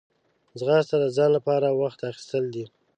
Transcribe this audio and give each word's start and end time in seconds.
ځغاسته 0.59 0.95
د 0.99 1.05
ځان 1.15 1.29
لپاره 1.37 1.67
وخت 1.81 1.99
اخیستل 2.11 2.43
دي 2.55 2.65